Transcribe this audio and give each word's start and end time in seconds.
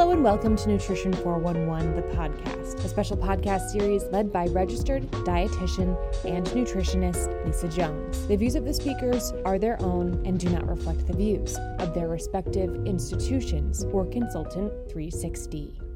Hello 0.00 0.12
and 0.12 0.24
welcome 0.24 0.56
to 0.56 0.66
Nutrition 0.70 1.12
411, 1.12 1.94
the 1.94 2.00
podcast, 2.16 2.82
a 2.82 2.88
special 2.88 3.18
podcast 3.18 3.68
series 3.68 4.04
led 4.04 4.32
by 4.32 4.46
registered 4.46 5.02
dietitian 5.26 5.94
and 6.24 6.46
nutritionist 6.46 7.44
Lisa 7.44 7.68
Jones. 7.68 8.26
The 8.26 8.36
views 8.36 8.54
of 8.54 8.64
the 8.64 8.72
speakers 8.72 9.34
are 9.44 9.58
their 9.58 9.76
own 9.82 10.22
and 10.24 10.40
do 10.40 10.48
not 10.48 10.66
reflect 10.66 11.06
the 11.06 11.12
views 11.12 11.54
of 11.80 11.92
their 11.92 12.08
respective 12.08 12.86
institutions 12.86 13.84
or 13.92 14.06
Consultant 14.06 14.72
360. 14.88 15.89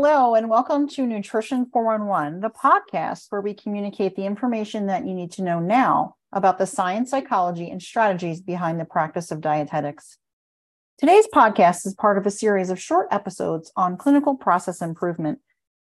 Hello, 0.00 0.36
and 0.36 0.48
welcome 0.48 0.86
to 0.90 1.04
Nutrition 1.04 1.66
411, 1.72 2.38
the 2.40 2.50
podcast 2.50 3.26
where 3.30 3.40
we 3.40 3.52
communicate 3.52 4.14
the 4.14 4.26
information 4.26 4.86
that 4.86 5.04
you 5.04 5.12
need 5.12 5.32
to 5.32 5.42
know 5.42 5.58
now 5.58 6.14
about 6.32 6.56
the 6.56 6.68
science, 6.68 7.10
psychology, 7.10 7.68
and 7.68 7.82
strategies 7.82 8.40
behind 8.40 8.78
the 8.78 8.84
practice 8.84 9.32
of 9.32 9.40
dietetics. 9.40 10.18
Today's 10.98 11.26
podcast 11.34 11.84
is 11.84 11.96
part 11.96 12.16
of 12.16 12.24
a 12.26 12.30
series 12.30 12.70
of 12.70 12.80
short 12.80 13.08
episodes 13.10 13.72
on 13.74 13.96
clinical 13.96 14.36
process 14.36 14.80
improvement 14.80 15.40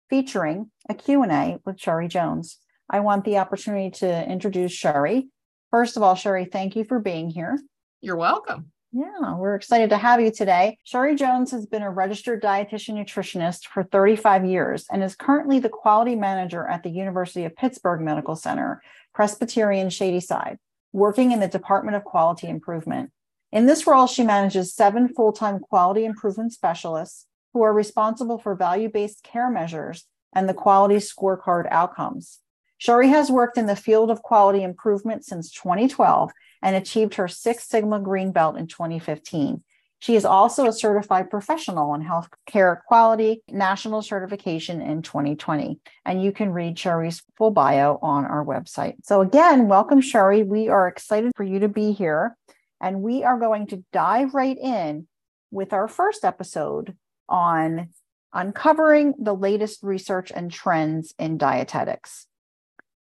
featuring 0.10 0.72
a 0.90 0.94
Q&A 0.94 1.60
with 1.66 1.80
Sherri 1.80 2.10
Jones. 2.10 2.60
I 2.90 3.00
want 3.00 3.24
the 3.24 3.38
opportunity 3.38 3.92
to 4.00 4.30
introduce 4.30 4.74
Sherri. 4.74 5.30
First 5.70 5.96
of 5.96 6.04
all, 6.04 6.16
Sherri, 6.16 6.44
thank 6.44 6.76
you 6.76 6.84
for 6.84 7.00
being 7.00 7.30
here. 7.30 7.58
You're 8.02 8.18
welcome. 8.18 8.74
Yeah, 8.94 9.36
we're 9.38 9.56
excited 9.56 9.90
to 9.92 9.98
have 9.98 10.20
you 10.20 10.32
today. 10.32 10.78
Sherri 10.84 11.16
Jones 11.16 11.52
has 11.52 11.66
been 11.66 11.82
a 11.82 11.90
registered 11.90 12.44
dietitian 12.44 12.96
nutritionist 12.96 13.66
for 13.68 13.84
35 13.84 14.44
years 14.44 14.86
and 14.92 15.02
is 15.02 15.16
currently 15.16 15.60
the 15.60 15.70
quality 15.70 16.14
manager 16.14 16.68
at 16.68 16.84
the 16.84 16.90
University 16.90 17.46
of 17.46 17.56
Pittsburgh 17.56 18.02
Medical 18.02 18.36
Center, 18.36 18.82
Presbyterian 19.14 19.90
Shadyside, 19.90 20.58
working 20.92 21.32
in 21.32 21.40
the 21.40 21.48
Department 21.48 21.96
of 21.96 22.04
Quality 22.04 22.50
Improvement. 22.50 23.12
In 23.54 23.66
this 23.66 23.88
role, 23.88 24.08
she 24.08 24.26
manages 24.26 24.76
seven 24.76 25.08
full 25.08 25.32
time 25.32 25.60
quality 25.60 26.04
improvement 26.04 26.52
specialists 26.52 27.28
who 27.54 27.62
are 27.62 27.74
responsible 27.74 28.40
for 28.40 28.56
value 28.56 28.90
based 28.90 29.24
care 29.24 29.50
measures 29.50 30.06
and 30.34 30.50
the 30.50 30.54
quality 30.54 30.96
scorecard 30.96 31.66
outcomes. 31.72 32.40
Sherri 32.82 33.10
has 33.10 33.30
worked 33.30 33.60
in 33.60 33.68
the 33.68 33.76
field 33.76 34.10
of 34.10 34.24
quality 34.24 34.64
improvement 34.64 35.24
since 35.24 35.52
2012 35.52 36.32
and 36.64 36.76
achieved 36.76 37.14
her 37.14 37.28
Six 37.28 37.70
Sigma 37.70 38.00
Green 38.00 38.32
Belt 38.32 38.58
in 38.58 38.66
2015. 38.66 39.62
She 40.00 40.16
is 40.16 40.26
also 40.26 40.66
a 40.66 40.74
certified 40.74 41.30
professional 41.30 41.94
in 41.94 42.02
healthcare 42.04 42.80
quality, 42.88 43.44
national 43.48 44.02
certification 44.02 44.82
in 44.82 45.04
2020. 45.04 45.80
And 46.06 46.24
you 46.24 46.32
can 46.32 46.54
read 46.54 46.80
Sherri's 46.80 47.22
full 47.38 47.52
bio 47.52 48.00
on 48.02 48.26
our 48.26 48.44
website. 48.44 48.96
So, 49.04 49.22
again, 49.22 49.68
welcome, 49.68 50.02
Sherri. 50.02 50.42
We 50.42 50.68
are 50.68 50.88
excited 50.88 51.34
for 51.36 51.44
you 51.44 51.60
to 51.60 51.70
be 51.70 51.92
here. 51.92 52.36
And 52.82 53.04
we 53.04 53.24
are 53.24 53.38
going 53.38 53.68
to 53.68 53.84
dive 53.94 54.34
right 54.34 54.58
in 54.58 55.08
with 55.52 55.72
our 55.72 55.88
first 55.88 56.26
episode 56.26 56.98
on 57.30 57.90
uncovering 58.34 59.14
the 59.20 59.36
latest 59.36 59.84
research 59.84 60.32
and 60.34 60.52
trends 60.52 61.14
in 61.20 61.38
dietetics. 61.38 62.26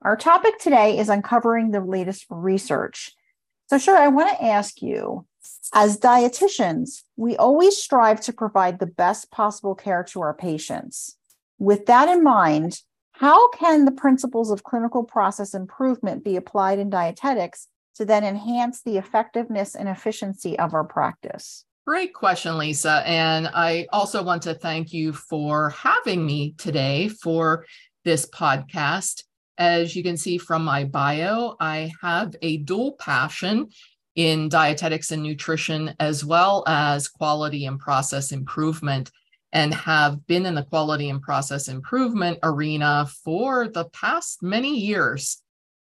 Our 0.02 0.16
topic 0.16 0.58
today 0.58 0.96
is 0.98 1.08
uncovering 1.08 1.70
the 1.70 1.80
latest 1.80 2.26
research. 2.30 3.12
So, 3.66 3.78
sure, 3.78 3.96
I 3.96 4.08
want 4.08 4.30
to 4.30 4.44
ask 4.44 4.80
you 4.80 5.26
as 5.74 5.98
dietitians, 5.98 7.02
we 7.16 7.36
always 7.36 7.76
strive 7.76 8.20
to 8.22 8.32
provide 8.32 8.78
the 8.78 8.86
best 8.86 9.30
possible 9.30 9.74
care 9.74 10.04
to 10.04 10.20
our 10.20 10.34
patients. 10.34 11.16
With 11.58 11.86
that 11.86 12.08
in 12.08 12.22
mind, 12.22 12.80
how 13.12 13.50
can 13.50 13.84
the 13.84 13.92
principles 13.92 14.50
of 14.52 14.62
clinical 14.62 15.02
process 15.02 15.52
improvement 15.52 16.24
be 16.24 16.36
applied 16.36 16.78
in 16.78 16.90
dietetics 16.90 17.66
to 17.96 18.04
then 18.04 18.22
enhance 18.22 18.82
the 18.82 18.96
effectiveness 18.96 19.74
and 19.74 19.88
efficiency 19.88 20.56
of 20.58 20.72
our 20.72 20.84
practice? 20.84 21.64
Great 21.84 22.14
question, 22.14 22.56
Lisa. 22.56 23.02
And 23.04 23.48
I 23.48 23.88
also 23.92 24.22
want 24.22 24.42
to 24.42 24.54
thank 24.54 24.92
you 24.92 25.12
for 25.12 25.70
having 25.70 26.24
me 26.24 26.54
today 26.58 27.08
for 27.08 27.64
this 28.04 28.26
podcast. 28.26 29.24
As 29.58 29.96
you 29.96 30.04
can 30.04 30.16
see 30.16 30.38
from 30.38 30.64
my 30.64 30.84
bio, 30.84 31.56
I 31.58 31.92
have 32.00 32.36
a 32.42 32.58
dual 32.58 32.92
passion 32.92 33.68
in 34.14 34.48
dietetics 34.48 35.10
and 35.10 35.22
nutrition, 35.22 35.94
as 35.98 36.24
well 36.24 36.62
as 36.68 37.08
quality 37.08 37.66
and 37.66 37.78
process 37.78 38.30
improvement, 38.30 39.10
and 39.52 39.74
have 39.74 40.26
been 40.26 40.46
in 40.46 40.54
the 40.54 40.62
quality 40.62 41.10
and 41.10 41.20
process 41.20 41.66
improvement 41.66 42.38
arena 42.42 43.08
for 43.24 43.68
the 43.68 43.86
past 43.86 44.42
many 44.42 44.78
years. 44.78 45.42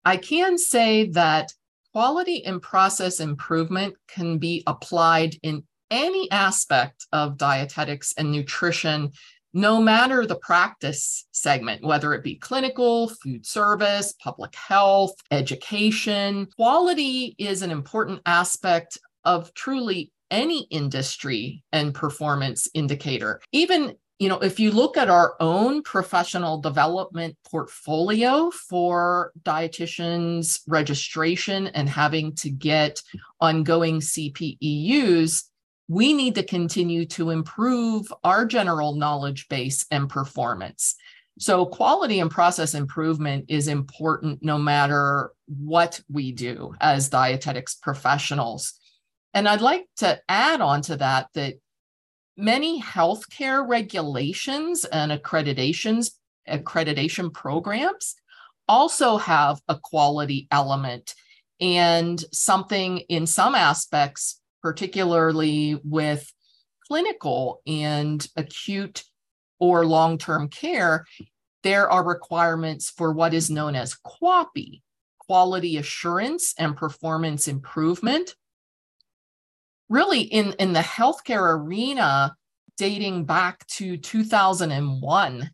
I 0.04 0.18
can 0.18 0.58
say 0.58 1.10
that 1.10 1.54
quality 1.92 2.44
and 2.46 2.62
process 2.62 3.20
improvement 3.20 3.96
can 4.08 4.40
be 4.40 4.64
applied 4.66 5.36
in 5.44 5.64
any 5.92 6.32
aspect 6.32 7.06
of 7.12 7.38
dietetics 7.38 8.14
and 8.18 8.32
nutrition 8.32 9.12
no 9.54 9.82
matter 9.82 10.26
the 10.26 10.36
practice 10.36 11.26
segment, 11.32 11.84
whether 11.84 12.14
it 12.14 12.24
be 12.24 12.36
clinical, 12.36 13.10
food 13.10 13.46
service, 13.46 14.14
public 14.14 14.56
health, 14.56 15.14
education, 15.32 16.48
quality 16.56 17.36
is 17.38 17.62
an 17.62 17.72
important 17.72 18.22
aspect 18.26 18.98
of 19.26 19.54
truly 19.54 20.12
any 20.30 20.64
industry 20.72 21.64
and 21.72 21.94
performance 21.94 22.68
indicator. 22.74 23.42
Even 23.52 23.96
you 24.22 24.30
know, 24.30 24.38
if 24.38 24.60
you 24.60 24.70
look 24.70 24.98
at 24.98 25.10
our 25.10 25.36
own 25.40 25.82
professional 25.82 26.60
development 26.62 27.36
portfolio 27.44 28.52
for 28.52 29.32
dietitians 29.42 30.60
registration 30.68 31.66
and 31.70 31.90
having 31.90 32.36
to 32.36 32.52
get 32.52 33.02
ongoing 33.40 34.00
CPEUs, 34.00 35.46
we 35.92 36.14
need 36.14 36.36
to 36.36 36.44
continue 36.44 37.06
to 37.06 37.32
improve 37.32 38.14
our 38.24 38.46
general 38.46 38.96
knowledge 38.96 39.50
base 39.50 39.86
and 39.92 40.08
performance. 40.08 40.96
So, 41.38 41.66
quality 41.66 42.22
and 42.22 42.32
process 42.32 42.76
improvement 42.76 43.46
is 43.50 43.68
important 43.68 44.42
no 44.42 44.58
matter 44.58 45.34
what 45.48 46.00
we 46.10 46.32
do 46.32 46.76
as 46.80 47.10
dietetics 47.10 47.76
professionals. 47.76 48.80
And 49.34 49.50
I'd 49.50 49.60
like 49.60 49.86
to 49.98 50.22
add 50.30 50.62
on 50.62 50.82
to 50.84 50.96
that 50.96 51.28
that 51.34 51.56
many 52.38 52.82
healthcare 52.82 53.68
regulations 53.68 54.86
and 54.86 55.12
accreditations, 55.12 56.12
accreditation 56.48 57.34
programs 57.34 58.16
also 58.66 59.18
have 59.18 59.60
a 59.68 59.78
quality 59.78 60.48
element 60.52 61.16
and 61.60 62.24
something 62.32 63.00
in 63.10 63.28
some 63.28 63.56
aspects 63.56 64.41
particularly 64.62 65.80
with 65.84 66.32
clinical 66.88 67.62
and 67.66 68.28
acute 68.36 69.04
or 69.60 69.86
long 69.86 70.18
term 70.18 70.50
care, 70.50 71.06
there 71.64 71.90
are 71.90 72.04
requirements 72.04 72.90
for 72.90 73.14
what 73.14 73.34
is 73.34 73.50
known 73.50 73.76
as 73.76 73.96
QAPI, 73.96 74.82
quality 75.20 75.78
assurance 75.78 76.54
and 76.58 76.76
performance 76.76 77.48
improvement. 77.48 78.36
Really, 79.90 80.22
in, 80.22 80.54
in 80.54 80.74
the 80.74 80.80
healthcare 80.80 81.58
arena, 81.58 82.36
dating 82.78 83.26
back 83.26 83.66
to 83.68 83.98
2001, 83.98 85.52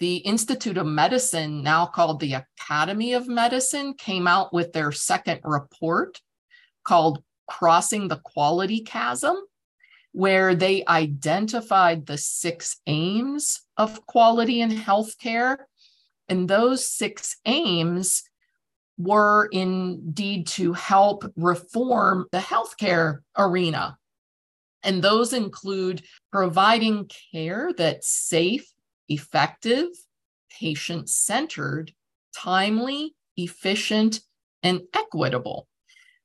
the 0.00 0.16
Institute 0.16 0.76
of 0.76 0.86
Medicine, 0.86 1.62
now 1.62 1.86
called 1.86 2.20
the 2.20 2.34
Academy 2.34 3.14
of 3.14 3.28
Medicine, 3.28 3.94
came 3.94 4.26
out 4.26 4.52
with 4.52 4.72
their 4.72 4.90
second 4.92 5.40
report 5.44 6.20
called 6.84 7.22
crossing 7.46 8.08
the 8.08 8.20
quality 8.24 8.80
chasm, 8.80 9.36
where 10.12 10.54
they 10.54 10.84
identified 10.86 12.06
the 12.06 12.18
six 12.18 12.76
aims 12.86 13.62
of 13.76 14.06
quality 14.06 14.60
in 14.60 14.70
healthcare. 14.70 15.56
And 16.28 16.48
those 16.48 16.86
six 16.86 17.36
aims 17.44 18.22
were 18.96 19.48
indeed 19.50 20.46
to 20.46 20.72
help 20.72 21.24
reform 21.36 22.26
the 22.30 22.38
healthcare 22.38 23.18
arena. 23.36 23.98
And 24.84 25.02
those 25.02 25.32
include 25.32 26.04
providing 26.30 27.10
care 27.32 27.72
that's 27.76 28.08
safe, 28.08 28.70
effective, 29.08 29.88
patient 30.60 31.08
centered, 31.08 31.92
timely, 32.36 33.14
efficient, 33.36 34.20
and 34.62 34.82
equitable. 34.94 35.66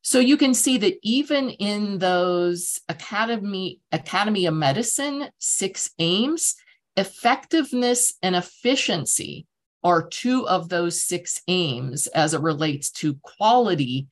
So 0.02 0.20
you 0.20 0.38
can 0.38 0.54
see 0.54 0.78
that 0.78 0.98
even 1.04 1.50
in 1.50 1.98
those 1.98 2.80
Academy, 2.88 3.80
Academy 3.92 4.46
of 4.46 4.54
Medicine 4.54 5.30
six 5.38 5.92
aims, 6.00 6.56
effectiveness 6.96 8.14
and 8.24 8.36
efficiency 8.36 9.46
are 9.84 10.08
two 10.08 10.48
of 10.48 10.70
those 10.70 11.02
six 11.02 11.42
aims 11.48 12.08
as 12.08 12.34
it 12.34 12.42
relates 12.42 12.92
to 12.92 13.16
quality 13.22 14.08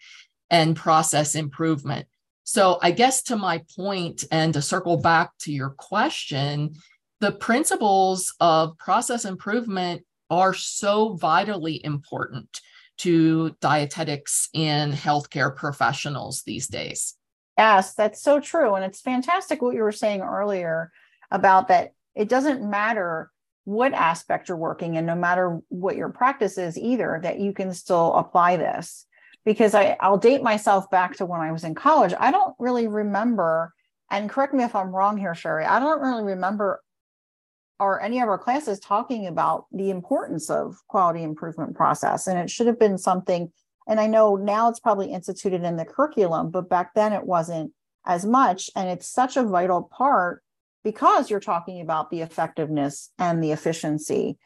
and 0.50 0.75
process 0.75 1.36
improvement. 1.36 2.07
So, 2.44 2.80
I 2.81 2.92
guess 2.92 3.24
to 3.24 3.36
my 3.36 3.62
point, 3.75 4.24
and 4.31 4.54
to 4.54 4.62
circle 4.62 4.98
back 4.98 5.31
to 5.40 5.51
your 5.51 5.72
question, 5.72 6.75
the 7.19 7.33
principles 7.33 8.33
of 8.40 8.78
process 8.78 9.25
improvement 9.25 10.04
are 10.30 10.54
so 10.54 11.16
vitally 11.16 11.83
important 11.83 12.62
to 12.97 13.55
dietetics 13.61 14.49
and 14.53 14.94
healthcare 14.94 15.55
professionals 15.55 16.44
these 16.44 16.67
days. 16.67 17.15
Yes, 17.57 17.94
that's 17.95 18.21
so 18.21 18.39
true. 18.39 18.75
And 18.75 18.85
it's 18.85 19.01
fantastic 19.01 19.61
what 19.61 19.75
you 19.75 19.81
were 19.81 19.91
saying 19.91 20.21
earlier 20.21 20.91
about 21.31 21.69
that 21.69 21.94
it 22.15 22.29
doesn't 22.29 22.67
matter 22.67 23.31
what 23.65 23.94
aspect 23.94 24.47
you're 24.47 24.57
working 24.57 24.95
in, 24.95 25.05
no 25.05 25.15
matter 25.15 25.59
what 25.69 25.97
your 25.97 26.09
practice 26.09 26.57
is 26.57 26.77
either, 26.77 27.19
that 27.21 27.39
you 27.39 27.53
can 27.53 27.73
still 27.73 28.13
apply 28.13 28.57
this. 28.57 29.05
Because 29.44 29.73
I, 29.73 29.97
I'll 29.99 30.17
date 30.17 30.44
myself 30.44 30.89
back 30.89 31.17
to 31.17 31.25
when 31.25 31.41
I 31.41 31.51
was 31.51 31.63
in 31.63 31.75
college. 31.75 32.13
I 32.19 32.31
don't 32.31 32.55
really 32.59 32.88
remember, 32.88 33.73
and 34.11 34.29
correct 34.29 34.53
me 34.53 34.63
if 34.63 34.75
I'm 34.75 34.94
wrong 34.94 35.17
here, 35.17 35.35
Sherri, 35.35 35.65
I 35.65 35.79
don't 35.79 36.01
really 36.01 36.23
remember 36.23 36.81
or 37.79 38.01
any 38.01 38.19
of 38.19 38.27
our 38.27 38.38
classes 38.38 38.79
talking 38.79 39.27
about 39.27 39.65
the 39.71 39.89
importance 39.89 40.50
of 40.50 40.77
quality 40.88 41.24
improvement 41.24 41.75
process. 41.75 42.27
And 42.27 42.39
it 42.39 42.50
should 42.50 42.68
have 42.68 42.79
been 42.79 42.97
something, 42.97 43.51
and 43.88 44.00
I 44.00 44.07
know 44.07 44.35
now 44.35 44.69
it's 44.69 44.79
probably 44.79 45.12
instituted 45.12 45.63
in 45.63 45.77
the 45.77 45.85
curriculum, 45.85 46.50
but 46.50 46.69
back 46.69 46.94
then 46.94 47.13
it 47.13 47.25
wasn't 47.25 47.71
as 48.06 48.25
much. 48.25 48.69
And 48.75 48.89
it's 48.89 49.07
such 49.07 49.38
a 49.38 49.44
vital 49.44 49.83
part 49.83 50.44
because 50.83 51.29
you're 51.29 51.39
talking 51.39 51.81
about 51.81 52.09
the 52.09 52.21
effectiveness 52.21 53.12
and 53.19 53.44
the 53.44 53.51
efficiency. 53.51 54.38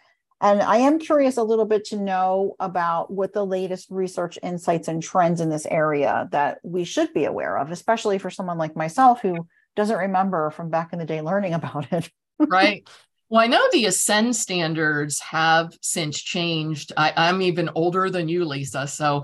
And 0.41 0.59
I 0.61 0.77
am 0.77 0.97
curious 0.97 1.37
a 1.37 1.43
little 1.43 1.65
bit 1.65 1.85
to 1.85 1.97
know 1.97 2.55
about 2.59 3.11
what 3.11 3.31
the 3.31 3.45
latest 3.45 3.87
research 3.91 4.39
insights 4.41 4.87
and 4.87 5.01
trends 5.01 5.39
in 5.39 5.49
this 5.49 5.67
area 5.67 6.27
that 6.31 6.57
we 6.63 6.83
should 6.83 7.13
be 7.13 7.25
aware 7.25 7.59
of, 7.59 7.71
especially 7.71 8.17
for 8.17 8.31
someone 8.31 8.57
like 8.57 8.75
myself 8.75 9.21
who 9.21 9.47
doesn't 9.75 9.97
remember 9.97 10.49
from 10.49 10.71
back 10.71 10.93
in 10.93 10.99
the 10.99 11.05
day 11.05 11.21
learning 11.21 11.53
about 11.55 11.91
it. 11.93 12.09
right. 12.39 12.87
Well, 13.31 13.41
I 13.41 13.47
know 13.47 13.65
the 13.71 13.85
ACEND 13.85 14.35
standards 14.35 15.21
have 15.21 15.71
since 15.79 16.19
changed. 16.21 16.91
I, 16.97 17.29
am 17.29 17.41
even 17.41 17.69
older 17.75 18.09
than 18.09 18.27
you, 18.27 18.43
Lisa. 18.43 18.85
So 18.87 19.23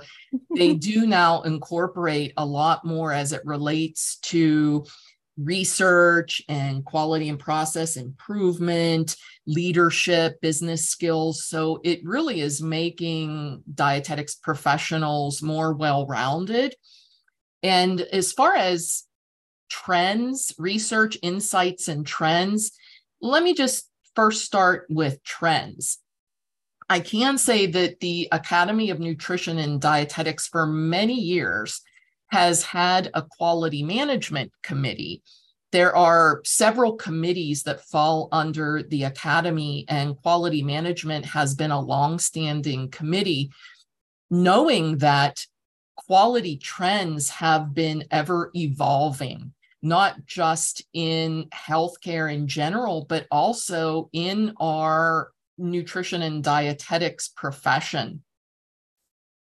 they 0.56 0.74
do 0.76 1.06
now 1.06 1.42
incorporate 1.42 2.32
a 2.38 2.46
lot 2.46 2.86
more 2.86 3.12
as 3.12 3.34
it 3.34 3.42
relates 3.44 4.16
to 4.20 4.86
research 5.38 6.42
and 6.48 6.86
quality 6.86 7.28
and 7.28 7.38
process 7.38 7.98
improvement, 7.98 9.18
leadership, 9.46 10.40
business 10.40 10.88
skills. 10.88 11.44
So 11.44 11.82
it 11.84 12.00
really 12.06 12.40
is 12.40 12.64
making 12.64 13.62
dietetics 13.76 14.36
professionals 14.36 15.42
more 15.42 15.74
well 15.74 16.08
rounded. 16.08 16.76
And 17.62 18.00
as 18.00 18.32
far 18.32 18.56
as 18.56 19.04
trends, 19.70 20.56
research, 20.58 21.18
insights, 21.22 21.90
and 21.90 22.08
trends, 22.08 22.72
let 23.20 23.44
me 23.44 23.54
just 23.54 23.90
first 24.18 24.44
start 24.44 24.88
with 24.90 25.24
trends. 25.24 26.00
I 26.90 27.02
can 27.02 27.38
say 27.38 27.68
that 27.68 28.00
the 28.00 28.28
Academy 28.32 28.90
of 28.90 29.00
Nutrition 29.00 29.60
and 29.60 29.80
Dietetics 29.80 30.48
for 30.48 30.66
many 30.66 31.14
years 31.14 31.82
has 32.32 32.64
had 32.64 33.12
a 33.14 33.22
quality 33.22 33.84
management 33.84 34.52
committee. 34.64 35.22
There 35.72 35.96
are 35.96 36.42
several 36.46 36.96
committees 36.96 37.62
that 37.64 37.86
fall 37.86 38.28
under 38.32 38.82
the 38.82 39.04
Academy, 39.04 39.86
and 39.88 40.18
quality 40.18 40.64
management 40.64 41.24
has 41.26 41.54
been 41.54 41.70
a 41.70 41.80
longstanding 41.80 42.90
committee, 42.90 43.52
knowing 44.32 44.98
that 44.98 45.46
quality 45.96 46.58
trends 46.58 47.30
have 47.30 47.76
been 47.76 48.04
ever 48.10 48.50
evolving 48.56 49.54
not 49.82 50.26
just 50.26 50.84
in 50.94 51.48
healthcare 51.54 52.34
in 52.34 52.48
general, 52.48 53.06
but 53.08 53.28
also 53.32 54.10
in 54.14 54.54
our 54.60 55.32
nutrition 55.58 56.22
and 56.22 56.44
dietetics 56.44 57.28
profession. 57.30 58.24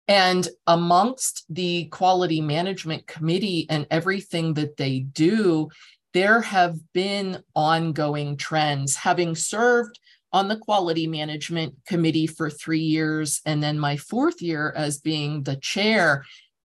And 0.07 0.49
amongst 0.67 1.45
the 1.51 1.85
quality 1.87 2.41
management 2.41 3.07
committee 3.07 3.67
and 3.69 3.87
everything 3.91 4.55
that 4.55 4.79
they 4.79 5.01
do, 5.01 5.69
there 6.15 6.41
have 6.41 6.79
been 6.95 7.43
ongoing 7.55 8.39
trends. 8.39 8.97
Having 8.97 9.35
served 9.35 9.99
on 10.33 10.49
the 10.49 10.57
quality 10.57 11.07
management 11.07 11.75
committee 11.87 12.27
for 12.27 12.49
three 12.49 12.81
years, 12.81 13.41
and 13.45 13.63
then 13.63 13.79
my 13.79 13.97
fourth 13.97 14.41
year 14.41 14.73
as 14.77 14.99
being 14.99 15.43
the 15.43 15.57
chair, 15.57 16.25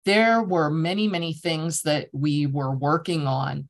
there 0.06 0.44
were 0.44 0.70
many, 0.70 1.08
many 1.08 1.34
things 1.34 1.82
that 1.84 2.10
we 2.12 2.46
were 2.46 2.76
working 2.76 3.28
on. 3.28 3.70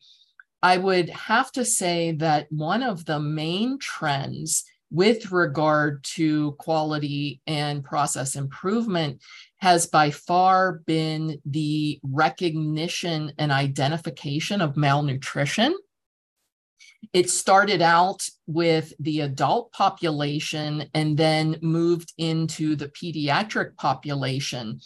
I 0.61 0.77
would 0.77 1.09
have 1.09 1.51
to 1.53 1.65
say 1.65 2.13
that 2.13 2.47
one 2.49 2.83
of 2.83 3.05
the 3.05 3.19
main 3.19 3.77
trends 3.79 4.63
with 4.93 5.31
regard 5.31 6.03
to 6.03 6.51
quality 6.53 7.41
and 7.47 7.83
process 7.83 8.35
improvement 8.35 9.21
has 9.57 9.87
by 9.87 10.11
far 10.11 10.83
been 10.85 11.41
the 11.45 11.99
recognition 12.03 13.33
and 13.39 13.51
identification 13.51 14.61
of 14.61 14.77
malnutrition. 14.77 15.75
It 17.11 17.29
started 17.29 17.81
out 17.81 18.23
with 18.47 18.93
the 18.99 19.21
adult 19.21 19.71
population 19.73 20.89
and 20.93 21.17
then 21.17 21.57
moved 21.61 22.13
into 22.17 22.75
the 22.75 22.87
pediatric 22.89 23.75
population. 23.75 24.79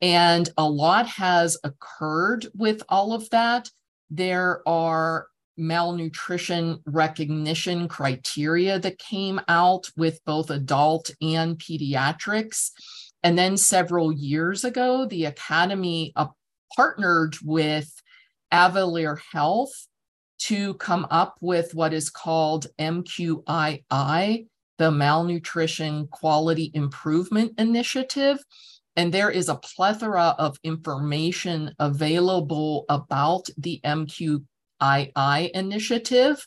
And 0.00 0.48
a 0.56 0.68
lot 0.68 1.06
has 1.06 1.58
occurred 1.64 2.46
with 2.54 2.82
all 2.88 3.12
of 3.12 3.28
that. 3.30 3.68
There 4.10 4.62
are 4.66 5.26
malnutrition 5.56 6.80
recognition 6.86 7.88
criteria 7.88 8.78
that 8.78 8.98
came 8.98 9.40
out 9.48 9.90
with 9.96 10.24
both 10.24 10.50
adult 10.50 11.10
and 11.20 11.58
pediatrics. 11.58 12.70
And 13.24 13.36
then 13.36 13.56
several 13.56 14.12
years 14.12 14.64
ago, 14.64 15.04
the 15.06 15.24
Academy 15.24 16.12
uh, 16.14 16.28
partnered 16.76 17.36
with 17.42 17.92
Avalere 18.52 19.18
Health 19.32 19.88
to 20.38 20.74
come 20.74 21.06
up 21.10 21.36
with 21.40 21.74
what 21.74 21.92
is 21.92 22.10
called 22.10 22.68
MQII, 22.78 24.46
the 24.78 24.90
Malnutrition 24.92 26.06
Quality 26.06 26.70
Improvement 26.74 27.58
Initiative. 27.58 28.38
And 28.98 29.14
there 29.14 29.30
is 29.30 29.48
a 29.48 29.54
plethora 29.54 30.34
of 30.38 30.58
information 30.64 31.72
available 31.78 32.84
about 32.88 33.48
the 33.56 33.80
MQII 33.84 35.50
initiative. 35.52 36.44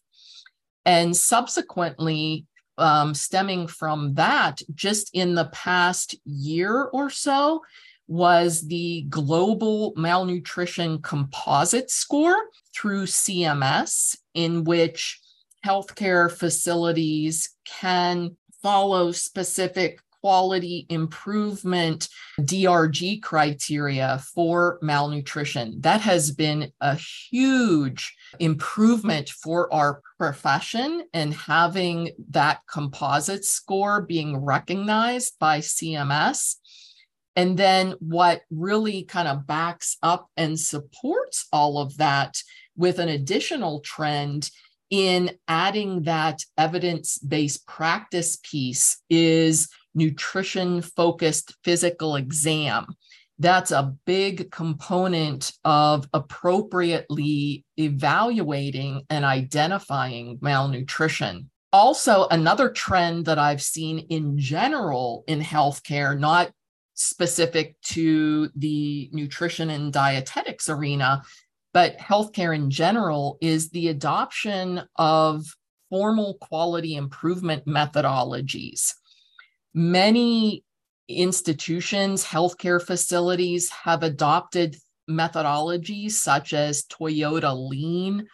And 0.86 1.15
subsequently, 1.15 2.45
um, 2.77 3.13
stemming 3.13 3.68
from 3.68 4.15
that, 4.15 4.62
just 4.75 5.12
in 5.13 5.33
the 5.33 5.45
past 5.53 6.18
year 6.25 6.89
or 6.92 7.09
so, 7.09 7.62
was 8.09 8.68
the 8.68 9.06
Global 9.07 9.94
Malnutrition 9.95 11.01
Composite 11.01 11.89
Score 11.89 12.36
through 12.75 13.05
CMS, 13.05 14.17
in 14.34 14.65
which 14.65 15.22
healthcare 15.65 16.29
facilities 16.29 17.55
can 17.63 18.36
follow 18.62 19.13
specific 19.13 20.01
quality 20.21 20.85
improvement 20.89 22.07
DRG 22.39 23.21
criteria 23.21 24.21
for 24.33 24.77
malnutrition. 24.81 25.81
That 25.81 26.01
has 26.01 26.31
been 26.31 26.71
a 26.79 26.95
huge 26.95 28.15
improvement 28.39 29.29
for 29.29 29.73
our 29.73 30.01
profession 30.17 31.03
and 31.13 31.33
having 31.33 32.11
that 32.29 32.61
composite 32.71 33.43
score 33.43 34.01
being 34.01 34.37
recognized 34.37 35.37
by 35.39 35.59
CMS. 35.59 36.55
And 37.35 37.57
then 37.57 37.95
what 37.99 38.41
really 38.51 39.03
kind 39.03 39.27
of 39.27 39.47
backs 39.47 39.97
up 40.03 40.29
and 40.37 40.59
supports 40.59 41.47
all 41.51 41.79
of 41.79 41.97
that 41.97 42.37
with 42.75 42.99
an 42.99 43.09
additional 43.09 43.79
trend 43.79 44.49
in 44.89 45.31
adding 45.47 46.03
that 46.03 46.43
evidence 46.57 47.17
based 47.17 47.65
practice 47.65 48.37
piece 48.43 49.01
is 49.09 49.69
nutrition 49.93 50.81
focused 50.81 51.55
physical 51.63 52.15
exam. 52.15 52.88
That's 53.39 53.71
a 53.71 53.95
big 54.05 54.51
component 54.51 55.51
of 55.65 56.07
appropriately 56.13 57.65
evaluating 57.77 59.03
and 59.10 59.25
identifying 59.25 60.38
malnutrition. 60.41 61.50
Also, 61.74 62.27
another 62.27 62.69
trend 62.69 63.25
that 63.25 63.39
I've 63.39 63.62
seen 63.62 64.00
in 64.10 64.38
general 64.38 65.24
in 65.27 65.39
healthcare, 65.39 66.19
not 66.19 66.51
specific 66.93 67.75
to 67.81 68.50
the 68.55 69.10
nutrition 69.12 69.69
and 69.69 69.91
dietetics 69.91 70.69
arena, 70.69 71.24
but 71.74 71.98
healthcare 71.98 72.53
in 72.53 72.69
general, 72.69 73.38
is 73.41 73.69
the 73.69 73.88
adoption 73.88 74.83
of 74.98 75.45
formal 75.89 76.36
quality 76.36 76.95
improvement 76.95 77.65
methodologies. 77.65 78.93
Many 79.73 80.63
institutions, 81.07 82.25
healthcare 82.25 82.81
facilities 82.81 83.69
have 83.69 84.03
adopted 84.03 84.75
methodologies 85.09 86.11
such 86.11 86.53
as 86.53 86.85
Toyota 86.85 87.53
Lean 87.69 88.27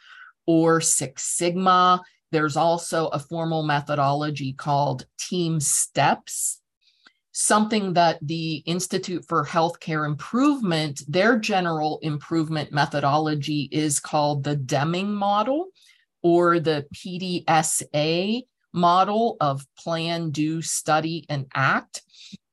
or 0.46 0.82
Six 0.82 1.24
Sigma. 1.24 2.02
There's 2.32 2.58
also 2.58 3.08
a 3.08 3.20
formal 3.20 3.64
methodology 3.64 4.54
called 4.54 5.06
TeamSTEPPS. 5.20 6.58
something 7.32 7.94
that 7.94 8.18
the 8.24 8.64
Institute 8.66 9.24
for 9.28 9.46
Healthcare 9.46 10.08
Improvement, 10.08 11.04
their 11.08 11.38
general 11.38 12.00
improvement 12.02 12.72
methodology 12.72 13.70
is 13.72 14.00
called 14.00 14.44
the 14.44 14.56
Deming 14.56 15.14
model 15.14 15.68
or 16.24 16.60
the 16.60 16.88
PDSA 16.96 18.42
model 18.74 19.38
of 19.40 19.66
plan, 19.78 20.30
do, 20.32 20.62
study, 20.62 21.26
and 21.30 21.46
act. 21.54 22.02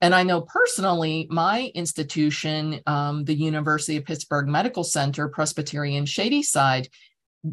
And 0.01 0.15
I 0.15 0.23
know 0.23 0.43
personally, 0.43 1.27
my 1.31 1.71
institution, 1.75 2.81
um, 2.87 3.25
the 3.25 3.35
University 3.35 3.97
of 3.97 4.05
Pittsburgh 4.05 4.49
Medical 4.49 4.85
Center, 4.85 5.29
Presbyterian 5.29 6.07
Shadyside, 6.07 6.89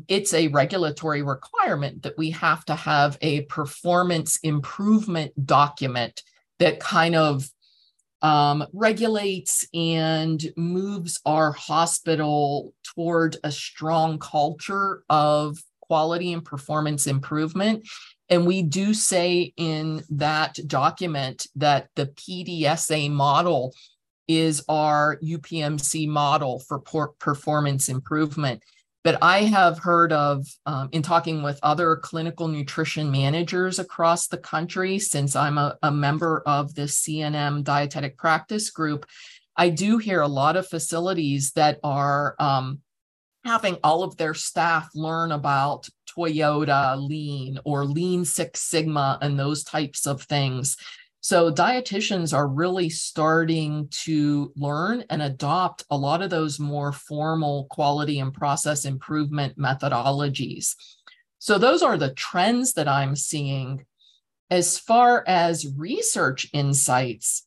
it's 0.08 0.34
a 0.34 0.48
regulatory 0.50 1.22
requirement 1.22 2.04
that 2.04 2.18
we 2.18 2.32
have 2.32 2.64
to 2.66 2.76
have 2.76 3.18
a 3.22 3.42
performance 3.44 4.38
improvement 4.38 5.46
document 5.46 6.24
that 6.60 6.80
kind 6.80 7.16
of 7.16 7.50
um, 8.22 8.66
regulates 8.74 9.68
and 9.74 10.52
moves 10.56 11.20
our 11.26 11.52
hospital 11.52 12.74
toward 12.84 13.38
a 13.44 13.52
strong 13.52 14.20
culture 14.20 15.04
of 15.10 15.58
quality 15.82 16.32
and 16.32 16.46
performance 16.46 17.08
improvement. 17.08 17.88
And 18.32 18.48
we 18.48 18.64
do 18.64 18.94
say 18.94 19.54
in 19.58 20.04
that 20.10 20.58
document 20.66 21.48
that 21.58 21.90
the 21.96 22.08
PDSA 22.08 23.12
model 23.12 23.76
is 24.28 24.64
our 24.70 25.18
UPMC 25.22 26.08
model 26.08 26.60
for 26.60 26.80
performance 27.20 27.90
improvement. 27.90 28.64
But 29.04 29.18
I 29.22 29.40
have 29.40 29.80
heard 29.80 30.14
of, 30.14 30.48
um, 30.66 30.88
in 30.94 31.02
talking 31.02 31.44
with 31.44 31.60
other 31.62 31.98
clinical 31.98 32.48
nutrition 32.48 33.12
managers 33.12 33.80
across 33.80 34.28
the 34.28 34.38
country, 34.38 34.98
since 35.00 35.36
I'm 35.36 35.58
a, 35.58 35.76
a 35.84 35.92
member 35.92 36.42
of 36.46 36.74
the 36.76 36.84
CNM 36.84 37.64
dietetic 37.64 38.18
practice 38.18 38.70
group, 38.70 39.06
I 39.58 39.70
do 39.70 39.98
hear 39.98 40.22
a 40.22 40.28
lot 40.28 40.56
of 40.56 40.68
facilities 40.68 41.52
that 41.54 41.80
are 41.84 42.36
um, 42.40 42.80
having 43.44 43.78
all 43.84 44.04
of 44.04 44.18
their 44.18 44.34
staff 44.34 44.90
learn 44.94 45.32
about 45.32 45.90
Toyota 46.16 46.98
Lean 46.98 47.60
or 47.66 47.86
Lean 47.86 48.26
Six 48.26 48.62
Sigma 48.62 49.18
and 49.22 49.40
those 49.40 49.64
types 49.64 50.06
of 50.06 50.22
things. 50.24 50.78
So, 51.24 51.52
dietitians 51.52 52.36
are 52.36 52.48
really 52.48 52.90
starting 52.90 53.88
to 54.04 54.52
learn 54.56 55.04
and 55.10 55.22
adopt 55.22 55.84
a 55.92 55.98
lot 55.98 56.24
of 56.24 56.32
those 56.32 56.60
more 56.60 56.92
formal 56.92 57.68
quality 57.70 58.20
and 58.20 58.34
process 58.34 58.86
improvement 58.86 59.58
methodologies. 59.58 60.76
So, 61.38 61.60
those 61.60 61.84
are 61.84 61.98
the 61.98 62.14
trends 62.14 62.74
that 62.74 62.88
I'm 62.88 63.16
seeing. 63.16 63.86
As 64.50 64.80
far 64.80 65.24
as 65.28 65.72
research 65.78 66.48
insights, 66.54 67.46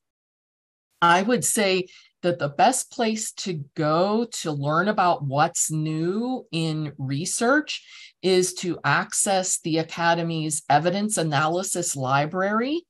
I 1.03 1.23
would 1.23 1.45
say 1.45 1.89
that 2.25 2.39
the 2.39 2.49
best 2.49 2.91
place 2.91 3.33
to 3.33 3.63
go 3.77 4.27
to 4.33 4.51
learn 4.51 4.89
about 4.89 5.23
what's 5.23 5.71
new 5.71 6.47
in 6.51 6.91
research 6.97 7.87
is 8.23 8.55
to 8.55 8.79
access 8.83 9.61
the 9.61 9.79
Academy's 9.79 10.63
evidence 10.71 11.19
analysis 11.19 11.95
library. 11.95 12.83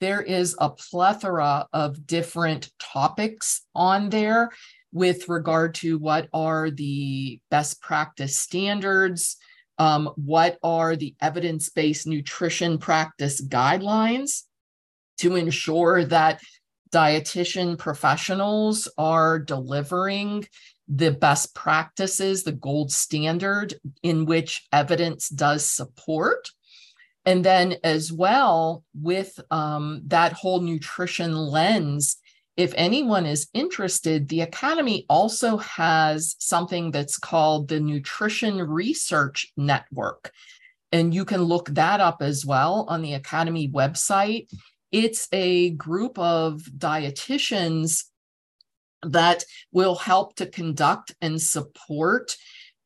There 0.00 0.20
is 0.20 0.54
a 0.60 0.68
plethora 0.68 1.66
of 1.72 2.06
different 2.06 2.70
topics 2.78 3.62
on 3.74 4.10
there 4.10 4.50
with 4.92 5.30
regard 5.30 5.74
to 5.76 5.98
what 5.98 6.28
are 6.34 6.70
the 6.70 7.40
best 7.50 7.80
practice 7.80 8.36
standards, 8.36 9.38
um, 9.78 10.10
what 10.16 10.58
are 10.62 10.94
the 10.94 11.14
evidence 11.22 11.70
based 11.70 12.06
nutrition 12.06 12.76
practice 12.76 13.40
guidelines 13.40 14.42
to 15.20 15.36
ensure 15.36 16.04
that 16.04 16.42
dietitian 16.90 17.78
professionals 17.78 18.88
are 18.98 19.38
delivering 19.38 20.46
the 20.88 21.10
best 21.10 21.54
practices, 21.54 22.44
the 22.44 22.52
gold 22.52 22.90
standard 22.90 23.74
in 24.02 24.24
which 24.24 24.66
evidence 24.72 25.28
does 25.28 25.64
support. 25.64 26.50
And 27.26 27.44
then, 27.44 27.76
as 27.84 28.10
well, 28.10 28.84
with 28.94 29.38
um, 29.50 30.02
that 30.06 30.32
whole 30.32 30.60
nutrition 30.60 31.36
lens, 31.36 32.16
if 32.56 32.72
anyone 32.76 33.26
is 33.26 33.48
interested, 33.52 34.28
the 34.28 34.40
Academy 34.40 35.04
also 35.08 35.58
has 35.58 36.34
something 36.38 36.90
that's 36.90 37.18
called 37.18 37.68
the 37.68 37.80
Nutrition 37.80 38.56
Research 38.58 39.52
Network. 39.56 40.32
And 40.90 41.14
you 41.14 41.24
can 41.24 41.42
look 41.42 41.68
that 41.68 42.00
up 42.00 42.22
as 42.22 42.46
well 42.46 42.86
on 42.88 43.02
the 43.02 43.14
Academy 43.14 43.68
website. 43.68 44.50
It's 44.92 45.28
a 45.32 45.70
group 45.70 46.18
of 46.18 46.62
dietitians 46.76 48.04
that 49.02 49.44
will 49.72 49.94
help 49.94 50.36
to 50.36 50.46
conduct 50.46 51.14
and 51.20 51.40
support 51.40 52.36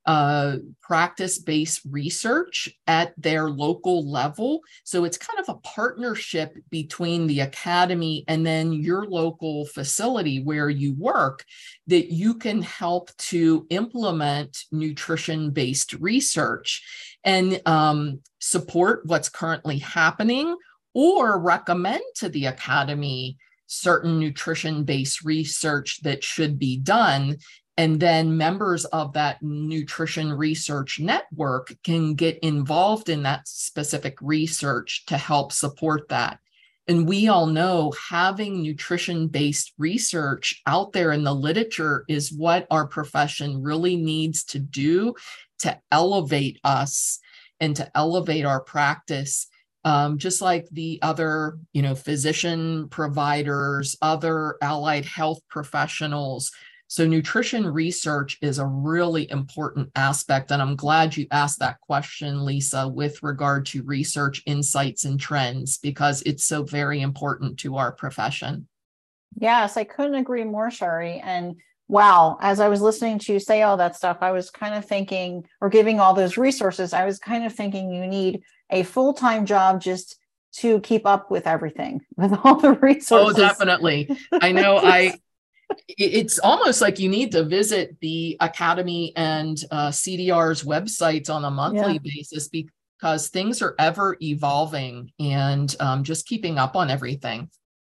uh, 0.04 0.56
practice 0.80 1.38
based 1.38 1.80
research 1.88 2.68
at 2.88 3.14
their 3.16 3.48
local 3.48 4.10
level. 4.10 4.60
So 4.82 5.04
it's 5.04 5.16
kind 5.16 5.38
of 5.38 5.48
a 5.48 5.60
partnership 5.60 6.56
between 6.70 7.28
the 7.28 7.40
academy 7.40 8.24
and 8.26 8.44
then 8.44 8.72
your 8.72 9.04
local 9.04 9.64
facility 9.66 10.42
where 10.42 10.68
you 10.68 10.94
work 10.94 11.44
that 11.86 12.12
you 12.12 12.34
can 12.34 12.62
help 12.62 13.16
to 13.16 13.64
implement 13.70 14.64
nutrition 14.72 15.52
based 15.52 15.92
research 15.94 16.82
and 17.22 17.62
um, 17.64 18.20
support 18.40 19.06
what's 19.06 19.28
currently 19.28 19.78
happening 19.78 20.56
or 20.94 21.38
recommend 21.38 22.02
to 22.16 22.28
the 22.28 22.46
academy 22.46 23.38
certain 23.66 24.18
nutrition 24.18 24.84
based 24.84 25.24
research 25.24 26.02
that 26.02 26.22
should 26.22 26.58
be 26.58 26.76
done. 26.76 27.36
And 27.78 27.98
then 27.98 28.36
members 28.36 28.84
of 28.86 29.14
that 29.14 29.38
nutrition 29.42 30.30
research 30.30 31.00
network 31.00 31.74
can 31.82 32.14
get 32.14 32.38
involved 32.40 33.08
in 33.08 33.22
that 33.22 33.48
specific 33.48 34.18
research 34.20 35.06
to 35.06 35.16
help 35.16 35.52
support 35.52 36.08
that. 36.10 36.38
And 36.86 37.08
we 37.08 37.28
all 37.28 37.46
know 37.46 37.92
having 38.10 38.60
nutrition 38.60 39.28
based 39.28 39.72
research 39.78 40.60
out 40.66 40.92
there 40.92 41.12
in 41.12 41.22
the 41.22 41.34
literature 41.34 42.04
is 42.08 42.32
what 42.32 42.66
our 42.70 42.86
profession 42.86 43.62
really 43.62 43.96
needs 43.96 44.44
to 44.46 44.58
do 44.58 45.14
to 45.60 45.78
elevate 45.90 46.58
us 46.64 47.20
and 47.60 47.74
to 47.76 47.90
elevate 47.96 48.44
our 48.44 48.60
practice 48.60 49.46
um, 49.84 50.18
just 50.18 50.40
like 50.40 50.68
the 50.70 50.98
other, 51.02 51.58
you 51.72 51.82
know, 51.82 51.94
physician 51.94 52.88
providers, 52.88 53.96
other 54.00 54.56
allied 54.62 55.04
health 55.04 55.40
professionals. 55.48 56.52
So, 56.86 57.06
nutrition 57.06 57.66
research 57.66 58.38
is 58.42 58.58
a 58.58 58.66
really 58.66 59.30
important 59.30 59.90
aspect. 59.96 60.50
And 60.50 60.60
I'm 60.60 60.76
glad 60.76 61.16
you 61.16 61.26
asked 61.30 61.58
that 61.60 61.80
question, 61.80 62.44
Lisa, 62.44 62.86
with 62.86 63.22
regard 63.22 63.66
to 63.66 63.82
research 63.82 64.42
insights 64.46 65.04
and 65.04 65.18
trends, 65.18 65.78
because 65.78 66.22
it's 66.22 66.44
so 66.44 66.64
very 66.64 67.00
important 67.00 67.58
to 67.60 67.76
our 67.76 67.92
profession. 67.92 68.68
Yes, 69.38 69.76
I 69.76 69.84
couldn't 69.84 70.16
agree 70.16 70.44
more, 70.44 70.70
Sherri. 70.70 71.20
And 71.24 71.56
wow, 71.88 72.36
as 72.40 72.60
I 72.60 72.68
was 72.68 72.82
listening 72.82 73.18
to 73.20 73.32
you 73.32 73.40
say 73.40 73.62
all 73.62 73.78
that 73.78 73.96
stuff, 73.96 74.18
I 74.20 74.30
was 74.30 74.50
kind 74.50 74.74
of 74.74 74.84
thinking, 74.84 75.46
or 75.60 75.68
giving 75.68 75.98
all 75.98 76.14
those 76.14 76.36
resources, 76.36 76.92
I 76.92 77.06
was 77.06 77.18
kind 77.18 77.44
of 77.44 77.54
thinking 77.54 77.90
you 77.90 78.06
need 78.06 78.42
a 78.72 78.82
full 78.82 79.12
time 79.12 79.46
job 79.46 79.80
just 79.80 80.16
to 80.54 80.80
keep 80.80 81.06
up 81.06 81.30
with 81.30 81.46
everything 81.46 82.00
with 82.16 82.32
all 82.42 82.56
the 82.56 82.72
resources. 82.72 83.38
Oh, 83.38 83.40
definitely. 83.40 84.10
I 84.32 84.52
know. 84.52 84.78
I 84.78 85.14
it's 85.88 86.38
almost 86.38 86.80
like 86.80 86.98
you 86.98 87.08
need 87.08 87.32
to 87.32 87.44
visit 87.44 87.96
the 88.00 88.36
academy 88.40 89.12
and 89.16 89.62
uh, 89.70 89.88
CDR's 89.88 90.64
websites 90.64 91.30
on 91.30 91.44
a 91.44 91.50
monthly 91.50 91.94
yeah. 91.94 91.98
basis 92.02 92.48
because 92.48 93.28
things 93.28 93.62
are 93.62 93.74
ever 93.78 94.16
evolving 94.20 95.12
and 95.18 95.74
um, 95.80 96.04
just 96.04 96.26
keeping 96.26 96.58
up 96.58 96.76
on 96.76 96.90
everything. 96.90 97.48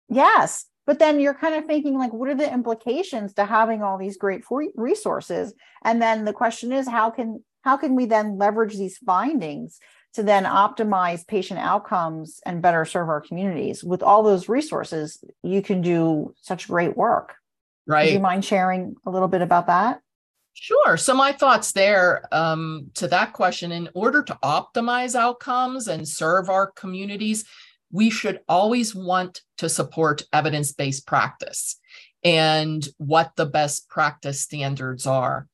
Yes. 0.09 0.65
But 0.85 0.97
then 0.97 1.19
you're 1.19 1.35
kind 1.35 1.53
of 1.53 1.65
thinking, 1.65 1.97
like, 1.97 2.11
what 2.11 2.29
are 2.29 2.35
the 2.35 2.51
implications 2.51 3.33
to 3.35 3.45
having 3.45 3.83
all 3.83 3.99
these 3.99 4.17
great 4.17 4.43
resources? 4.75 5.53
And 5.83 6.01
then 6.01 6.25
the 6.25 6.33
question 6.33 6.73
is, 6.73 6.87
how 6.87 7.11
can 7.11 7.43
how 7.61 7.77
can 7.77 7.95
we 7.95 8.05
then 8.05 8.37
leverage 8.37 8.75
these 8.75 8.97
findings 8.97 9.79
to 10.19 10.25
then 10.25 10.43
optimize 10.43 11.25
patient 11.25 11.61
outcomes 11.61 12.41
and 12.45 12.61
better 12.61 12.83
serve 12.83 13.07
our 13.07 13.21
communities. 13.21 13.85
With 13.85 14.03
all 14.03 14.21
those 14.21 14.49
resources, 14.49 15.23
you 15.43 15.61
can 15.61 15.79
do 15.81 16.33
such 16.41 16.67
great 16.67 16.97
work. 16.97 17.35
Right. 17.87 18.07
Do 18.07 18.13
you 18.13 18.19
mind 18.19 18.43
sharing 18.43 18.95
a 19.05 19.09
little 19.09 19.29
bit 19.29 19.41
about 19.41 19.67
that? 19.67 20.01
Sure. 20.53 20.97
So, 20.97 21.13
my 21.13 21.31
thoughts 21.31 21.71
there 21.71 22.27
um, 22.33 22.91
to 22.95 23.07
that 23.07 23.31
question 23.31 23.71
in 23.71 23.87
order 23.93 24.21
to 24.23 24.37
optimize 24.43 25.15
outcomes 25.15 25.87
and 25.87 26.05
serve 26.05 26.49
our 26.49 26.69
communities, 26.71 27.45
we 27.89 28.09
should 28.09 28.41
always 28.49 28.93
want 28.93 29.39
to 29.59 29.69
support 29.69 30.23
evidence 30.33 30.73
based 30.73 31.07
practice 31.07 31.79
and 32.25 32.85
what 32.97 33.31
the 33.37 33.45
best 33.45 33.87
practice 33.87 34.41
standards 34.41 35.07
are. 35.07 35.47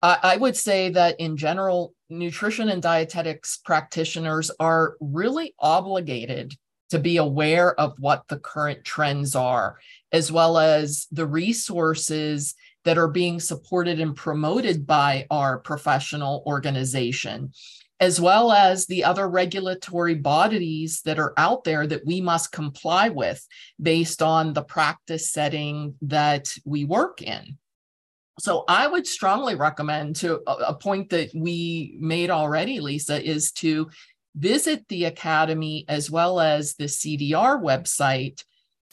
I, 0.00 0.18
I 0.22 0.36
would 0.38 0.56
say 0.56 0.88
that 0.88 1.20
in 1.20 1.36
general, 1.36 1.92
nutrition 2.08 2.68
and 2.68 2.82
dietetics 2.82 3.58
practitioners 3.58 4.50
are 4.60 4.96
really 5.00 5.54
obligated 5.58 6.54
to 6.90 6.98
be 6.98 7.16
aware 7.16 7.78
of 7.80 7.94
what 7.98 8.22
the 8.28 8.38
current 8.38 8.84
trends 8.84 9.34
are, 9.34 9.78
as 10.12 10.30
well 10.30 10.56
as 10.56 11.06
the 11.10 11.26
resources 11.26 12.54
that 12.84 12.98
are 12.98 13.08
being 13.08 13.40
supported 13.40 13.98
and 13.98 14.14
promoted 14.14 14.86
by 14.86 15.26
our 15.30 15.58
professional 15.58 16.44
organization, 16.46 17.52
as 17.98 18.20
well 18.20 18.52
as 18.52 18.86
the 18.86 19.02
other 19.02 19.28
regulatory 19.28 20.14
bodies 20.14 21.02
that 21.04 21.18
are 21.18 21.34
out 21.36 21.64
there 21.64 21.86
that 21.86 22.06
we 22.06 22.20
must 22.20 22.52
comply 22.52 23.08
with 23.08 23.44
based 23.82 24.22
on 24.22 24.52
the 24.52 24.62
practice 24.62 25.32
setting 25.32 25.96
that 26.02 26.54
we 26.64 26.84
work 26.84 27.20
in. 27.20 27.58
So 28.38 28.64
I 28.68 28.86
would 28.86 29.06
strongly 29.06 29.54
recommend 29.54 30.16
to 30.16 30.42
a, 30.46 30.74
point 30.74 31.10
that 31.10 31.30
we 31.34 31.96
made 31.98 32.30
already, 32.30 32.80
Lisa, 32.80 33.22
is 33.22 33.50
to 33.52 33.88
visit 34.34 34.86
the 34.88 35.04
Academy 35.04 35.86
as 35.88 36.10
well 36.10 36.38
as 36.38 36.74
the 36.74 36.84
CDR 36.84 37.60
website 37.60 38.44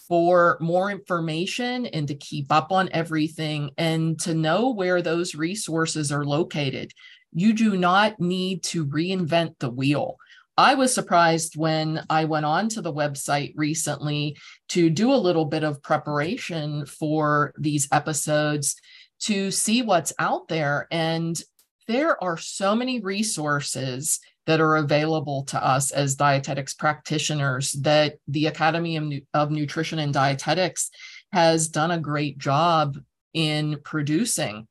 for 0.08 0.58
more 0.62 0.92
information 0.92 1.86
and 1.88 2.08
to 2.08 2.16
keep 2.16 2.52
up 2.52 2.72
on 2.72 2.90
everything 2.94 3.72
and 3.78 4.20
to 4.22 4.34
know 4.34 4.70
where 4.70 5.02
those 5.02 5.36
resources 5.36 6.12
are 6.12 6.26
located. 6.26 6.92
You 7.34 7.54
do 7.54 7.76
not 7.76 8.20
need 8.20 8.64
to 8.64 8.86
reinvent 8.86 9.60
the 9.60 9.70
wheel. 9.70 10.18
I 10.56 10.76
was 10.76 10.94
surprised 10.94 11.58
when 11.58 12.06
I 12.10 12.26
went 12.26 12.46
on 12.46 12.70
to 12.70 12.82
the 12.82 12.94
website 12.94 13.54
recently 13.56 14.38
to 14.70 14.90
do 14.90 15.12
a 15.12 15.16
little 15.16 15.46
bit 15.46 15.64
of 15.64 15.82
preparation 15.82 16.86
for 16.86 17.54
these 17.58 17.88
episodes 17.92 18.76
to 19.24 19.52
see 19.52 19.82
what's 19.82 20.14
out 20.20 20.48
there. 20.48 20.88
And 20.92 21.42
there 21.88 22.22
are 22.24 22.38
so 22.38 22.76
many 22.76 23.00
resources 23.00 24.20
that 24.46 24.60
are 24.60 24.76
available 24.76 25.44
to 25.44 25.66
us 25.66 25.92
as 25.92 26.16
dietetics 26.16 26.74
practitioners 26.74 27.72
that 27.74 28.16
the 28.28 28.48
Academy 28.48 29.24
of, 29.34 29.52
Nutrition 29.52 30.00
and 30.00 30.14
Dietetics 30.14 30.90
has 31.32 31.70
done 31.70 31.92
a 31.92 32.00
great 32.00 32.38
job 32.38 32.98
in 33.34 33.80
producing. 33.84 34.68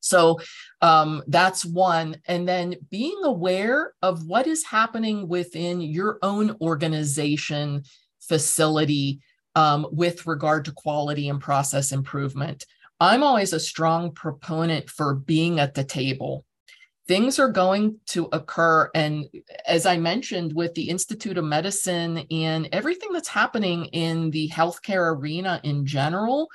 So 0.00 0.38
um, 0.82 1.22
that's 1.26 1.64
one. 1.64 2.16
And 2.26 2.46
then 2.46 2.74
being 2.90 3.20
aware 3.24 3.94
of 4.02 4.26
what 4.26 4.46
is 4.46 4.64
happening 4.64 5.28
within 5.28 5.80
your 5.80 6.18
own 6.22 6.56
organization 6.60 7.84
facility 8.20 9.20
um, 9.54 9.86
with 9.90 10.26
regard 10.26 10.66
to 10.66 10.72
quality 10.72 11.30
and 11.30 11.40
process 11.40 11.90
improvement. 11.90 12.66
I'm 13.04 13.22
always 13.22 13.52
a 13.52 13.60
strong 13.60 14.12
proponent 14.12 14.88
for 14.88 15.14
being 15.14 15.60
at 15.60 15.74
the 15.74 15.84
table. 15.84 16.46
Things 17.06 17.38
are 17.38 17.50
going 17.50 18.00
to 18.06 18.30
occur. 18.32 18.90
And 18.94 19.26
as 19.66 19.84
I 19.84 19.98
mentioned, 19.98 20.54
with 20.54 20.72
the 20.74 20.88
Institute 20.88 21.36
of 21.36 21.44
Medicine 21.44 22.24
and 22.30 22.66
everything 22.72 23.12
that's 23.12 23.28
happening 23.28 23.84
in 23.86 24.30
the 24.30 24.48
healthcare 24.48 25.14
arena 25.14 25.60
in 25.64 25.84
general, 25.84 26.48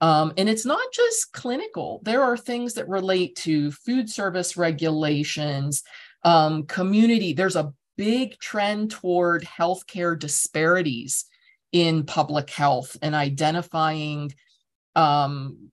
um, 0.00 0.32
and 0.38 0.48
it's 0.48 0.64
not 0.64 0.90
just 0.94 1.34
clinical, 1.34 2.00
there 2.02 2.22
are 2.22 2.36
things 2.38 2.72
that 2.74 2.88
relate 2.88 3.36
to 3.36 3.70
food 3.70 4.08
service 4.08 4.56
regulations, 4.56 5.82
um, 6.24 6.62
community. 6.62 7.34
There's 7.34 7.56
a 7.56 7.74
big 7.98 8.38
trend 8.38 8.90
toward 8.90 9.44
healthcare 9.44 10.18
disparities 10.18 11.26
in 11.72 12.04
public 12.04 12.48
health 12.48 12.96
and 13.02 13.14
identifying 13.14 14.32
um, 14.96 15.70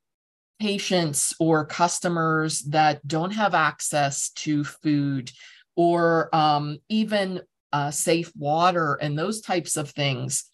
patients 0.60 1.34
or 1.40 1.66
customers 1.66 2.62
that 2.64 3.06
don't 3.08 3.32
have 3.32 3.54
access 3.54 4.30
to 4.32 4.64
food 4.64 5.32
or 5.76 6.34
um, 6.36 6.80
even 6.90 7.42
uh, 7.72 7.92
safe 7.92 8.32
water 8.36 8.98
and 9.02 9.18
those 9.18 9.42
types 9.42 9.78
of 9.78 9.92
things. 9.92 10.46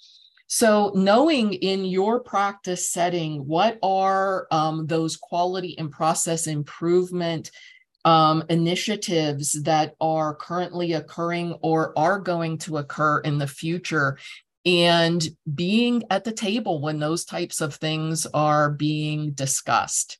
So, 0.47 0.91
knowing 0.93 1.53
in 1.53 1.85
your 1.85 2.19
practice 2.19 2.89
setting 2.89 3.47
what 3.47 3.79
are 3.81 4.47
um, 4.51 4.85
those 4.85 5.17
quality 5.17 5.77
and 5.79 5.91
process 5.91 6.47
improvement 6.47 7.49
um, 8.05 8.43
initiatives 8.49 9.63
that 9.63 9.95
are 10.01 10.35
currently 10.35 10.93
occurring 10.93 11.53
or 11.61 11.97
are 11.97 12.19
going 12.19 12.57
to 12.59 12.77
occur 12.77 13.19
in 13.19 13.37
the 13.37 13.47
future, 13.47 14.17
and 14.65 15.27
being 15.53 16.03
at 16.09 16.23
the 16.23 16.31
table 16.31 16.81
when 16.81 16.99
those 16.99 17.25
types 17.25 17.61
of 17.61 17.75
things 17.75 18.25
are 18.33 18.71
being 18.71 19.31
discussed 19.31 20.19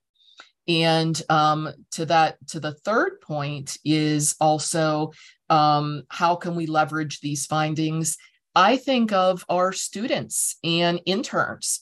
and 0.68 1.22
um, 1.30 1.70
to 1.92 2.06
that 2.06 2.38
to 2.48 2.60
the 2.60 2.74
third 2.74 3.20
point 3.22 3.78
is 3.84 4.36
also 4.40 5.12
um, 5.50 6.04
how 6.10 6.36
can 6.36 6.56
we 6.56 6.66
leverage 6.66 7.20
these 7.20 7.46
findings 7.46 8.18
i 8.56 8.78
think 8.78 9.12
of 9.12 9.46
our 9.50 9.72
students 9.72 10.58
and 10.64 11.00
interns 11.06 11.82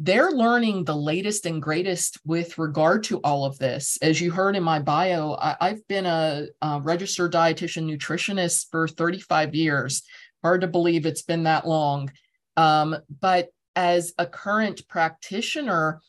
they're 0.00 0.30
learning 0.30 0.84
the 0.84 0.94
latest 0.94 1.44
and 1.44 1.60
greatest 1.60 2.18
with 2.24 2.56
regard 2.56 3.02
to 3.04 3.18
all 3.18 3.44
of 3.44 3.58
this. 3.58 3.98
As 4.00 4.20
you 4.20 4.30
heard 4.30 4.54
in 4.54 4.62
my 4.62 4.78
bio, 4.78 5.36
I, 5.40 5.56
have 5.60 5.88
been 5.88 6.06
a, 6.06 6.46
a, 6.62 6.80
registered 6.80 7.32
dietitian 7.32 7.90
nutritionist 7.90 8.66
for 8.70 8.86
35 8.86 9.56
years. 9.56 10.04
Hard 10.42 10.60
to 10.60 10.66
believe 10.66 11.06
it's 11.06 11.22
been 11.22 11.44
that 11.44 11.66
long. 11.66 12.10
Um, 12.56 12.96
but 13.20 13.48
as 13.76 14.12
a 14.18 14.26
current 14.26 14.86
practitioner, 14.88 16.00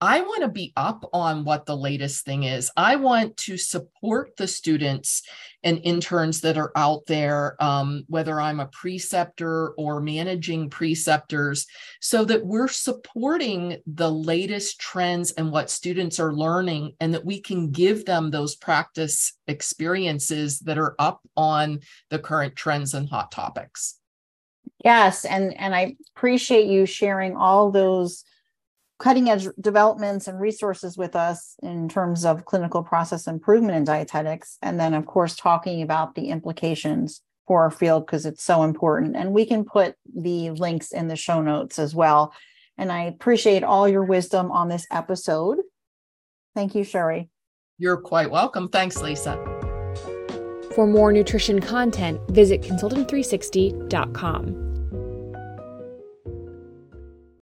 I 0.00 0.20
want 0.20 0.42
to 0.42 0.48
be 0.48 0.74
up 0.76 1.08
on 1.14 1.44
what 1.44 1.64
the 1.64 1.76
latest 1.76 2.26
thing 2.26 2.42
is. 2.42 2.70
I 2.76 2.96
want 2.96 3.36
to 3.38 3.56
support 3.56 4.36
the 4.36 4.46
students 4.46 5.22
and 5.62 5.80
interns 5.84 6.42
that 6.42 6.58
are 6.58 6.70
out 6.76 7.06
there, 7.06 7.56
um, 7.62 8.04
whether 8.08 8.38
I'm 8.38 8.60
a 8.60 8.66
preceptor 8.66 9.70
or 9.70 10.02
managing 10.02 10.68
preceptors, 10.68 11.66
so 12.02 12.26
that 12.26 12.44
we're 12.44 12.68
supporting 12.68 13.78
the 13.86 14.10
latest 14.10 14.78
trends 14.78 15.30
and 15.32 15.50
what 15.50 15.70
students 15.70 16.20
are 16.20 16.34
learning, 16.34 16.94
and 17.00 17.14
that 17.14 17.24
we 17.24 17.40
can 17.40 17.70
give 17.70 18.04
them 18.04 18.30
those 18.30 18.54
practice 18.54 19.32
experiences 19.48 20.60
that 20.60 20.76
are 20.76 20.94
up 20.98 21.22
on 21.38 21.80
the 22.10 22.18
current 22.18 22.54
trends 22.54 22.92
and 22.92 23.08
hot 23.08 23.32
topics. 23.32 23.98
Yes, 24.84 25.24
and 25.24 25.58
and 25.58 25.74
I 25.74 25.96
appreciate 26.14 26.66
you 26.66 26.84
sharing 26.84 27.34
all 27.34 27.70
those 27.70 28.24
cutting 28.98 29.28
edge 29.28 29.46
developments 29.60 30.26
and 30.26 30.40
resources 30.40 30.96
with 30.96 31.14
us 31.14 31.56
in 31.62 31.88
terms 31.88 32.24
of 32.24 32.44
clinical 32.44 32.82
process 32.82 33.26
improvement 33.26 33.76
in 33.76 33.84
dietetics. 33.84 34.58
And 34.62 34.80
then, 34.80 34.94
of 34.94 35.06
course, 35.06 35.36
talking 35.36 35.82
about 35.82 36.14
the 36.14 36.28
implications 36.28 37.20
for 37.46 37.62
our 37.62 37.70
field 37.70 38.06
because 38.06 38.26
it's 38.26 38.42
so 38.42 38.62
important. 38.62 39.16
And 39.16 39.32
we 39.32 39.46
can 39.46 39.64
put 39.64 39.94
the 40.14 40.50
links 40.50 40.92
in 40.92 41.08
the 41.08 41.16
show 41.16 41.42
notes 41.42 41.78
as 41.78 41.94
well. 41.94 42.32
And 42.78 42.90
I 42.90 43.04
appreciate 43.04 43.62
all 43.62 43.88
your 43.88 44.04
wisdom 44.04 44.50
on 44.50 44.68
this 44.68 44.86
episode. 44.90 45.58
Thank 46.54 46.74
you, 46.74 46.84
Sherri. 46.84 47.28
You're 47.78 47.98
quite 47.98 48.30
welcome. 48.30 48.68
Thanks, 48.68 49.02
Lisa. 49.02 49.36
For 50.74 50.86
more 50.86 51.12
nutrition 51.12 51.60
content, 51.60 52.20
visit 52.30 52.62
consultant360.com. 52.62 54.75